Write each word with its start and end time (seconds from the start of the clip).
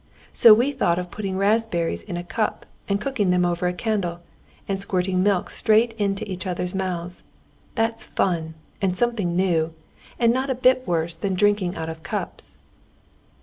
So 0.33 0.51
we 0.51 0.71
thought 0.71 0.97
of 0.97 1.11
putting 1.11 1.37
raspberries 1.37 2.01
in 2.01 2.17
a 2.17 2.23
cup, 2.23 2.65
and 2.89 2.99
cooking 2.99 3.29
them 3.29 3.45
over 3.45 3.67
a 3.67 3.71
candle, 3.73 4.21
and 4.67 4.81
squirting 4.81 5.21
milk 5.21 5.51
straight 5.51 5.93
into 5.93 6.27
each 6.27 6.47
other's 6.47 6.73
mouths. 6.73 7.21
That's 7.75 8.03
fun, 8.03 8.55
and 8.81 8.97
something 8.97 9.35
new, 9.35 9.75
and 10.17 10.33
not 10.33 10.49
a 10.49 10.55
bit 10.55 10.87
worse 10.87 11.15
than 11.15 11.35
drinking 11.35 11.75
out 11.75 11.87
of 11.87 12.01
cups." 12.01 12.57